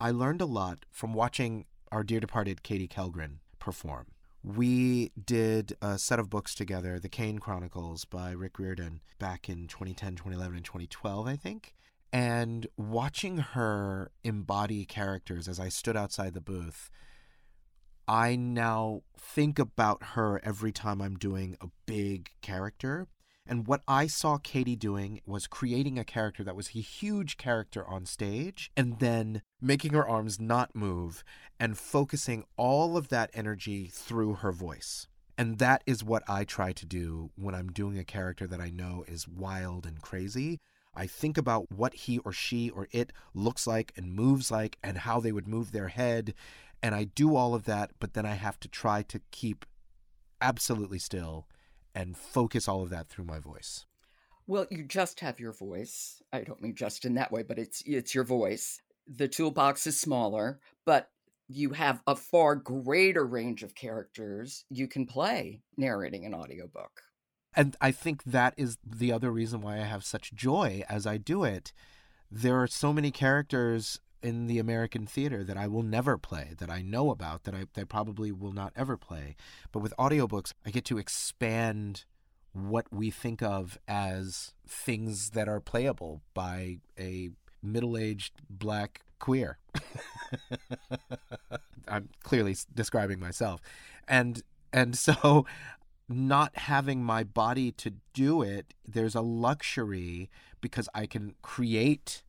[0.00, 4.06] I learned a lot from watching our dear departed Katie Kellgren perform
[4.44, 9.68] we did a set of books together, The Kane Chronicles by Rick Riordan, back in
[9.68, 11.74] 2010, 2011, and 2012, I think.
[12.12, 16.90] And watching her embody characters as I stood outside the booth,
[18.08, 23.06] I now think about her every time I'm doing a big character.
[23.46, 27.86] And what I saw Katie doing was creating a character that was a huge character
[27.86, 31.24] on stage and then making her arms not move
[31.58, 35.08] and focusing all of that energy through her voice.
[35.36, 38.70] And that is what I try to do when I'm doing a character that I
[38.70, 40.60] know is wild and crazy.
[40.94, 44.98] I think about what he or she or it looks like and moves like and
[44.98, 46.34] how they would move their head.
[46.82, 49.64] And I do all of that, but then I have to try to keep
[50.40, 51.46] absolutely still
[51.94, 53.86] and focus all of that through my voice.
[54.46, 56.20] Well, you just have your voice.
[56.32, 58.80] I don't mean just in that way, but it's it's your voice.
[59.06, 61.10] The toolbox is smaller, but
[61.48, 67.02] you have a far greater range of characters you can play narrating an audiobook.
[67.54, 71.18] And I think that is the other reason why I have such joy as I
[71.18, 71.72] do it.
[72.30, 76.70] There are so many characters in the American theater that I will never play, that
[76.70, 79.36] I know about, that I, that I probably will not ever play.
[79.72, 82.04] But with audiobooks, I get to expand
[82.52, 87.30] what we think of as things that are playable by a
[87.62, 89.58] middle aged black queer.
[91.88, 93.60] I'm clearly describing myself.
[94.06, 95.46] And and so
[96.08, 100.30] not having my body to do it, there's a luxury
[100.60, 102.22] because I can create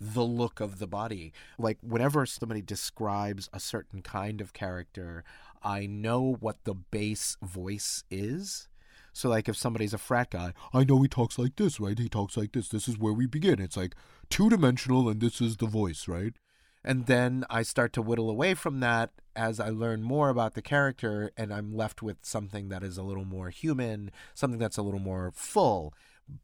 [0.00, 1.32] the look of the body.
[1.58, 5.24] Like whenever somebody describes a certain kind of character,
[5.62, 8.68] I know what the base voice is.
[9.12, 11.98] So like if somebody's a frat guy, I know he talks like this, right?
[11.98, 12.68] He talks like this.
[12.68, 13.60] This is where we begin.
[13.60, 13.94] It's like
[14.28, 16.34] two dimensional and this is the voice, right?
[16.84, 20.62] And then I start to whittle away from that as I learn more about the
[20.62, 24.82] character and I'm left with something that is a little more human, something that's a
[24.82, 25.94] little more full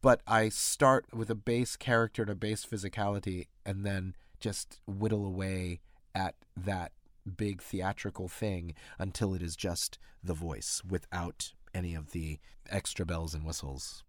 [0.01, 5.25] but I start with a base character and a base physicality and then just whittle
[5.25, 5.81] away
[6.15, 6.93] at that
[7.37, 12.39] big theatrical thing until it is just the voice without any of the
[12.71, 14.05] extra bells and whistles.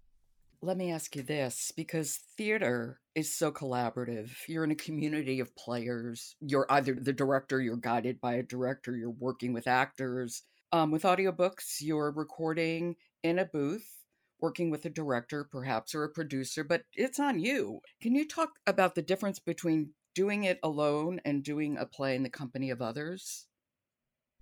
[0.61, 4.31] Let me ask you this because theater is so collaborative.
[4.47, 6.35] You're in a community of players.
[6.39, 10.43] You're either the director, you're guided by a director, you're working with actors.
[10.71, 14.02] Um, with audiobooks, you're recording in a booth
[14.43, 17.79] working with a director, perhaps, or a producer, but it's on you.
[18.01, 22.23] Can you talk about the difference between doing it alone and doing a play in
[22.23, 23.47] the company of others?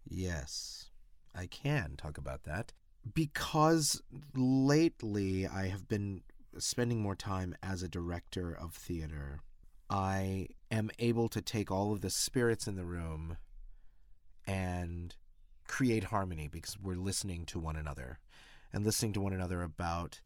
[0.10, 0.90] Yes,
[1.36, 2.74] I can talk about that.
[3.14, 4.02] Because
[4.36, 6.24] lately I have been
[6.58, 9.42] spending more time as a director of theater,
[9.88, 13.38] I am able to take all of the spirits in the room
[14.48, 15.16] and
[15.68, 18.18] create harmony because we're listening to one another
[18.73, 20.21] and listening to one another about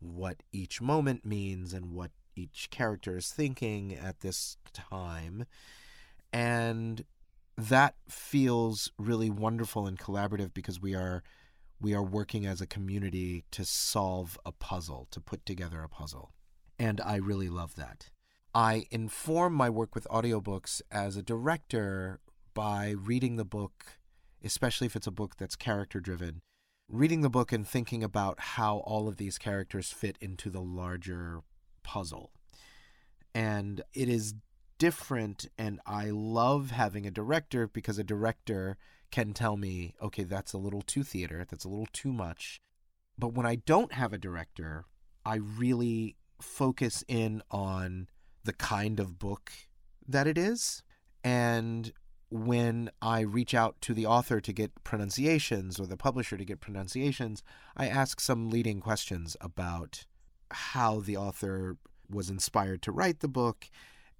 [0.00, 5.46] what each moment means and what each character is thinking at this time.
[6.32, 7.04] And
[7.56, 11.22] that feels really wonderful and collaborative because we are
[11.80, 16.32] we are working as a community to solve a puzzle, to put together a puzzle.
[16.78, 18.10] And I really love that.
[18.54, 22.20] I inform my work with audiobooks as a director
[22.54, 23.98] by reading the book,
[24.44, 26.42] especially if it's a book that's character driven,
[26.92, 31.40] reading the book and thinking about how all of these characters fit into the larger
[31.82, 32.30] puzzle.
[33.34, 34.34] And it is
[34.78, 38.76] different, and I love having a director because a director
[39.10, 42.60] can tell me, okay, that's a little too theater, that's a little too much.
[43.18, 44.84] But when I don't have a director,
[45.24, 48.08] I really focus in on
[48.44, 49.50] the kind of book
[50.06, 50.82] that it is
[51.24, 51.92] and
[52.32, 56.60] when I reach out to the author to get pronunciations or the publisher to get
[56.60, 57.42] pronunciations,
[57.76, 60.06] I ask some leading questions about
[60.50, 61.76] how the author
[62.08, 63.68] was inspired to write the book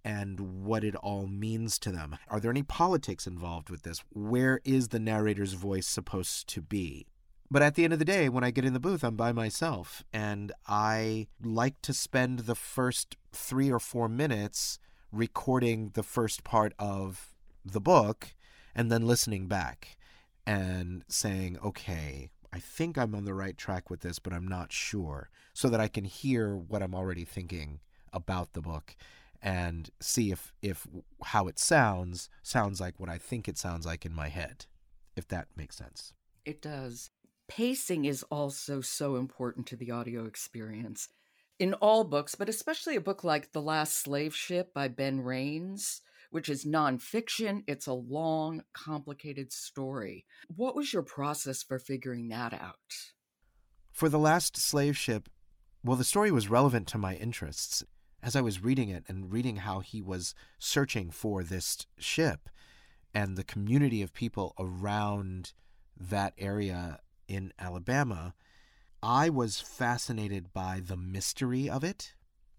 [0.04, 2.18] and what it all means to them.
[2.28, 4.04] Are there any politics involved with this?
[4.10, 7.06] Where is the narrator's voice supposed to be?
[7.50, 9.32] But at the end of the day, when I get in the booth, I'm by
[9.32, 10.02] myself.
[10.12, 14.78] And I like to spend the first three or four minutes
[15.10, 17.31] recording the first part of
[17.64, 18.34] the book
[18.74, 19.96] and then listening back
[20.46, 24.72] and saying, okay, I think I'm on the right track with this, but I'm not
[24.72, 27.80] sure, so that I can hear what I'm already thinking
[28.12, 28.94] about the book
[29.40, 30.86] and see if if
[31.24, 34.66] how it sounds sounds like what I think it sounds like in my head,
[35.16, 36.12] if that makes sense.
[36.44, 37.10] It does.
[37.48, 41.08] Pacing is also so important to the audio experience.
[41.58, 46.00] In all books, but especially a book like The Last Slave Ship by Ben Raines,
[46.32, 47.62] which is nonfiction.
[47.66, 50.24] It's a long, complicated story.
[50.48, 52.76] What was your process for figuring that out?
[53.92, 55.28] For the last slave ship,
[55.84, 57.84] well, the story was relevant to my interests.
[58.22, 62.48] As I was reading it and reading how he was searching for this ship
[63.12, 65.52] and the community of people around
[66.00, 68.34] that area in Alabama,
[69.02, 72.14] I was fascinated by the mystery of it.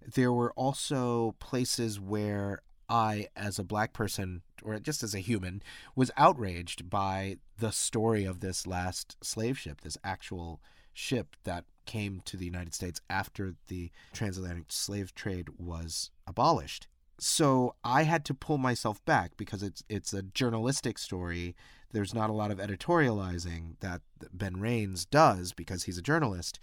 [0.05, 2.61] There were also places where
[2.93, 5.63] I, as a black person, or just as a human,
[5.95, 10.61] was outraged by the story of this last slave ship, this actual
[10.93, 16.87] ship that came to the United States after the transatlantic slave trade was abolished.
[17.17, 21.55] So I had to pull myself back because it's it's a journalistic story.
[21.91, 26.59] There's not a lot of editorializing that Ben Raines does because he's a journalist.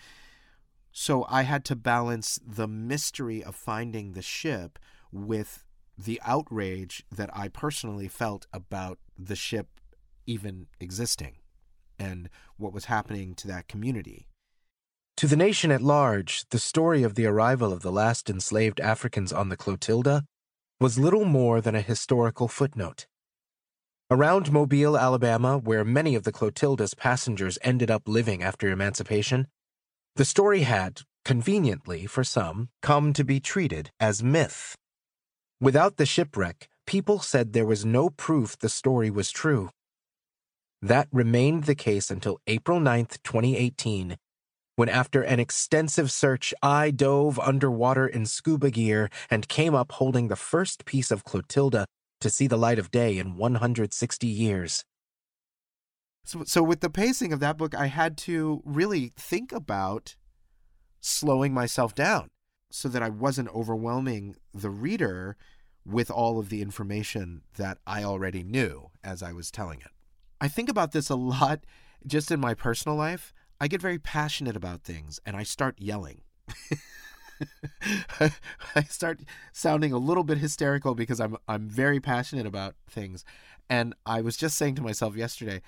[0.93, 4.79] So I had to balance the mystery of finding the ship
[5.11, 5.65] with
[6.05, 9.69] the outrage that I personally felt about the ship
[10.27, 11.37] even existing
[11.99, 14.27] and what was happening to that community.
[15.19, 19.33] To the nation at large, the story of the arrival of the last enslaved Africans
[19.33, 20.25] on the Clotilda
[20.81, 23.07] was little more than a historical footnote.
[24.11, 29.47] Around Mobile, Alabama, where many of the Clotilda's passengers ended up living after emancipation,
[30.17, 34.75] the story had, conveniently for some, come to be treated as myth.
[35.63, 39.69] Without the shipwreck, people said there was no proof the story was true.
[40.81, 44.17] That remained the case until April 9, 2018,
[44.77, 50.29] when after an extensive search, I dove underwater in scuba gear and came up holding
[50.29, 51.85] the first piece of Clotilda
[52.23, 54.83] to see the light of day in 160 years.
[56.25, 60.17] So, so with the pacing of that book, I had to really think about
[61.03, 62.29] slowing myself down
[62.71, 65.37] so that I wasn't overwhelming the reader
[65.85, 69.91] with all of the information that I already knew as I was telling it.
[70.41, 71.61] I think about this a lot
[72.07, 73.33] just in my personal life.
[73.61, 76.23] I get very passionate about things and I start yelling.
[78.21, 79.21] I start
[79.53, 83.25] sounding a little bit hysterical because I'm I'm very passionate about things.
[83.69, 85.63] And I was just saying to myself yesterday,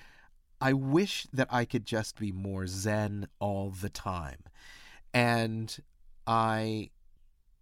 [0.59, 4.43] I wish that I could just be more zen all the time.
[5.13, 5.77] And
[6.25, 6.89] I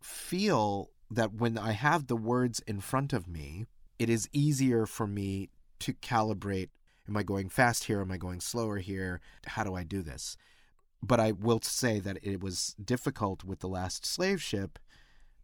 [0.01, 3.65] feel that when I have the words in front of me,
[3.99, 5.49] it is easier for me
[5.79, 6.69] to calibrate
[7.07, 7.99] Am I going fast here?
[7.99, 9.19] Am I going slower here?
[9.45, 10.37] How do I do this?
[11.03, 14.77] But I will say that it was difficult with the last slave ship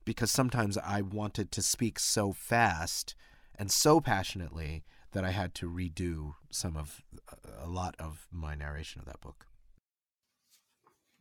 [0.05, 3.15] because sometimes I wanted to speak so fast
[3.55, 7.01] and so passionately that I had to redo some of
[7.59, 9.47] a lot of my narration of that book.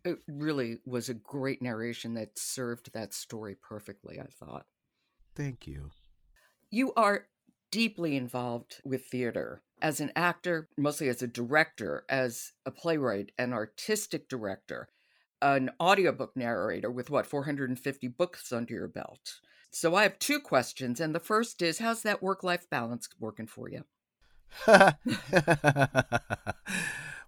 [0.06, 4.66] It really was a great narration that served that story perfectly, I thought.
[5.34, 5.90] Thank you.
[6.70, 7.26] You are
[7.72, 13.52] deeply involved with theater as an actor, mostly as a director, as a playwright, an
[13.52, 14.88] artistic director,
[15.42, 19.40] an audiobook narrator with what, 450 books under your belt.
[19.72, 21.00] So I have two questions.
[21.00, 23.84] And the first is how's that work life balance working for you?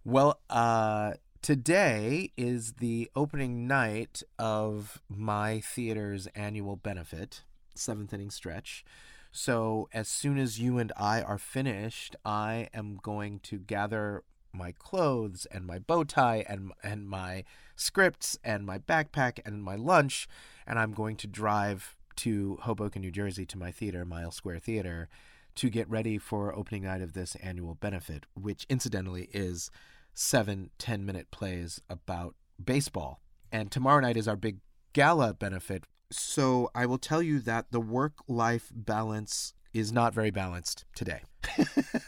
[0.04, 7.42] well, uh, today is the opening night of my theater's annual benefit,
[7.74, 8.84] seventh inning stretch.
[9.30, 14.72] So as soon as you and I are finished, I am going to gather my
[14.72, 17.44] clothes and my bow tie and and my
[17.76, 20.26] scripts and my backpack and my lunch
[20.66, 25.08] and I'm going to drive to Hoboken, New Jersey to my theater, Mile Square Theater,
[25.54, 29.70] to get ready for opening night of this annual benefit, which incidentally is
[30.18, 33.22] seven 10 minute plays about baseball.
[33.52, 34.58] And tomorrow night is our big
[34.92, 40.30] gala benefit, so I will tell you that the work life balance is not very
[40.30, 41.22] balanced today.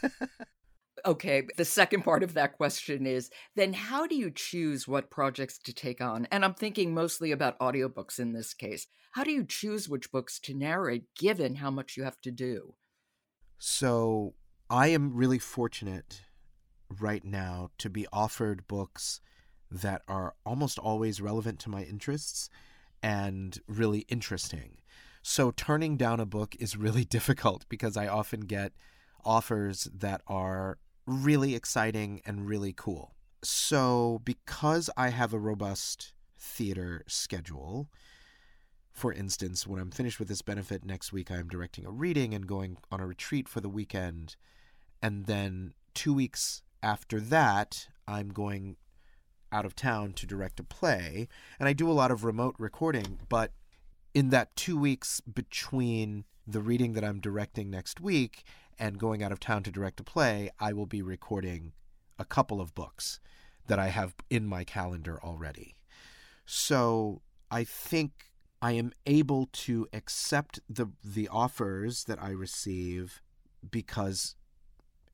[1.05, 5.57] okay, the second part of that question is then how do you choose what projects
[5.59, 6.27] to take on?
[6.31, 8.87] And I'm thinking mostly about audiobooks in this case.
[9.13, 12.75] How do you choose which books to narrate given how much you have to do?
[13.57, 14.33] So
[14.69, 16.23] I am really fortunate
[16.99, 19.21] right now to be offered books
[19.69, 22.49] that are almost always relevant to my interests
[23.01, 24.77] and really interesting.
[25.23, 28.73] So turning down a book is really difficult because I often get
[29.23, 33.15] offers that are really exciting and really cool.
[33.43, 37.89] So because I have a robust theater schedule,
[38.91, 42.45] for instance, when I'm finished with this benefit next week, I'm directing a reading and
[42.45, 44.35] going on a retreat for the weekend.
[45.01, 48.77] And then two weeks after that, I'm going
[49.51, 51.27] out of town to direct a play,
[51.59, 53.51] and I do a lot of remote recording, but
[54.13, 58.43] in that two weeks between the reading that I'm directing next week
[58.79, 61.73] and going out of town to direct a play, I will be recording
[62.17, 63.19] a couple of books
[63.67, 65.75] that I have in my calendar already.
[66.45, 73.21] So I think I am able to accept the the offers that I receive
[73.69, 74.35] because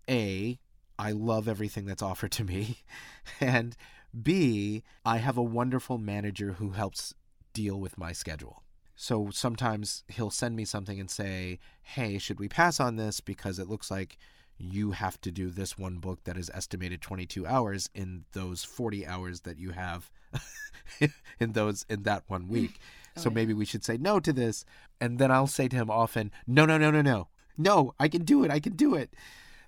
[0.10, 0.60] a
[1.00, 2.80] I love everything that's offered to me
[3.40, 3.76] and
[4.24, 7.14] b I have a wonderful manager who helps
[7.54, 8.64] deal with my schedule.
[8.96, 13.60] So sometimes he'll send me something and say, "Hey, should we pass on this because
[13.60, 14.18] it looks like
[14.58, 19.06] you have to do this one book that is estimated 22 hours in those 40
[19.06, 20.10] hours that you have
[21.40, 22.80] in those in that one week.
[23.16, 23.36] Oh, so yeah.
[23.36, 24.66] maybe we should say no to this."
[25.00, 27.28] And then I'll say to him often, "No, no, no, no, no.
[27.56, 28.50] No, I can do it.
[28.52, 29.14] I can do it."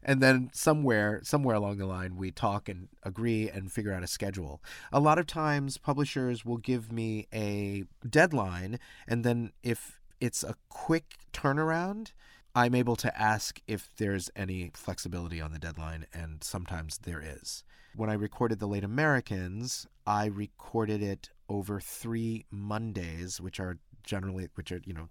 [0.04, 4.08] And then somewhere somewhere along the line we talk and agree and figure out a
[4.08, 4.62] schedule.
[4.92, 10.56] A lot of times publishers will give me a deadline and then if it's a
[10.70, 12.12] quick turnaround
[12.56, 17.64] i'm able to ask if there's any flexibility on the deadline and sometimes there is.
[17.96, 24.48] When i recorded the late americans i recorded it over three mondays which are generally
[24.56, 25.10] which are you know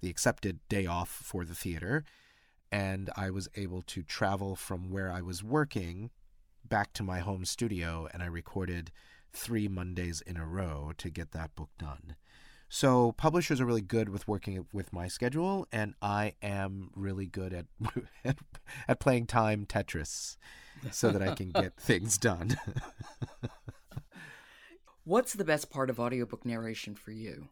[0.00, 2.04] the accepted day off for the theater
[2.74, 6.10] and I was able to travel from where I was working
[6.64, 8.90] back to my home studio and I recorded
[9.32, 12.16] three Mondays in a row to get that book done.
[12.68, 17.52] So publishers are really good with working with my schedule, and I am really good
[17.52, 17.66] at
[18.24, 18.38] at,
[18.88, 20.36] at playing time Tetris,
[20.90, 22.56] so that I can get things done.
[25.04, 27.50] What's the best part of audiobook narration for you?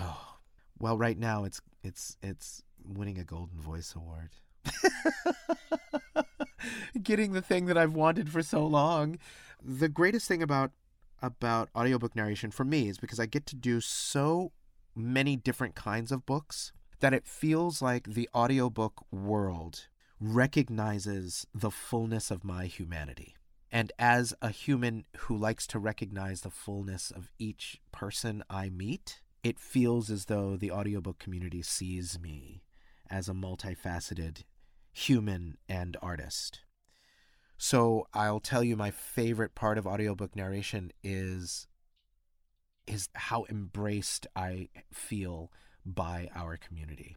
[0.00, 0.38] Oh,
[0.80, 4.30] well, right now it's it's it's winning a Golden Voice Award.
[7.02, 9.18] Getting the thing that I've wanted for so long.
[9.62, 10.72] The greatest thing about
[11.20, 14.52] about audiobook narration for me is because I get to do so
[14.94, 19.88] many different kinds of books that it feels like the audiobook world
[20.20, 23.34] recognizes the fullness of my humanity.
[23.70, 29.20] And as a human who likes to recognize the fullness of each person I meet,
[29.42, 32.62] it feels as though the audiobook community sees me
[33.10, 34.44] as a multifaceted
[34.92, 36.60] human and artist.
[37.56, 41.66] So I'll tell you my favorite part of audiobook narration is
[42.86, 45.52] is how embraced I feel
[45.84, 47.16] by our community.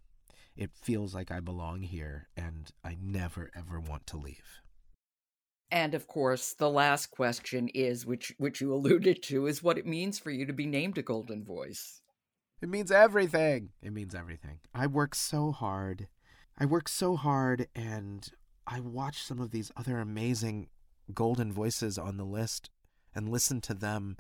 [0.58, 4.62] It feels like I belong here and I never ever want to leave.
[5.72, 9.86] And of course, the last question is which which you alluded to is what it
[9.86, 12.01] means for you to be named a golden voice.
[12.62, 13.70] It means everything.
[13.82, 14.60] It means everything.
[14.74, 16.08] I work so hard
[16.62, 18.30] I work so hard and
[18.68, 20.70] I watch some of these other amazing
[21.12, 22.70] golden voices on the list
[23.16, 24.18] and listen to them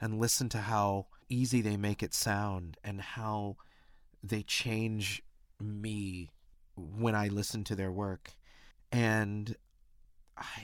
[0.00, 3.56] and listen to how easy they make it sound and how
[4.22, 5.22] they change
[5.60, 6.30] me
[6.74, 8.32] when I listen to their work.
[8.90, 9.54] And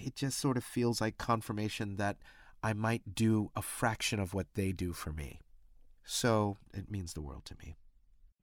[0.02, 2.16] it just sort of feels like confirmation that
[2.62, 5.40] I might do a fraction of what they do for me.
[6.10, 7.76] So it means the world to me.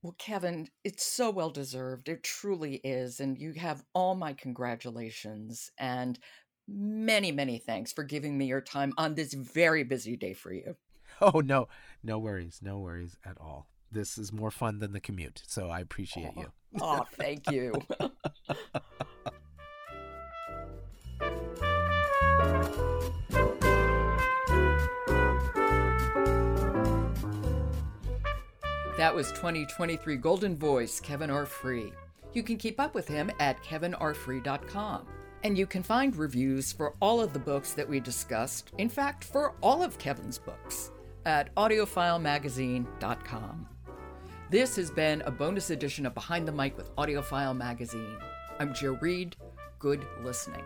[0.03, 2.07] Well, Kevin, it's so well deserved.
[2.07, 3.20] It truly is.
[3.20, 6.20] And you have all my congratulations and
[6.68, 10.76] many, many thanks for giving me your time on this very busy day for you.
[11.22, 11.68] Oh, no,
[12.03, 12.59] no worries.
[12.61, 13.66] No worries at all.
[13.91, 15.41] This is more fun than the commute.
[15.47, 16.51] So I appreciate oh, you.
[16.82, 17.74] oh, thank you.
[28.98, 31.46] That was 2023 Golden Voice, Kevin R.
[31.46, 31.91] Free.
[32.34, 35.06] You can keep up with him at kevinrfree.com.
[35.43, 39.26] And you can find reviews for all of the books that we discussed, in fact,
[39.26, 40.91] for all of Kevin's books,
[41.26, 43.68] at audiofilemagazine.com.
[44.50, 48.18] This has been a bonus edition of Behind the Mic with AudioFile Magazine.
[48.60, 49.36] I'm Jo Reed.
[49.78, 50.64] Good listening.